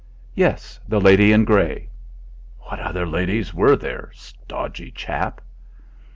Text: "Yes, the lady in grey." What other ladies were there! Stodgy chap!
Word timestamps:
"Yes, 0.33 0.79
the 0.87 0.99
lady 0.99 1.31
in 1.31 1.45
grey." 1.45 1.87
What 2.57 2.79
other 2.79 3.05
ladies 3.05 3.53
were 3.53 3.75
there! 3.75 4.09
Stodgy 4.15 4.89
chap! 4.89 5.41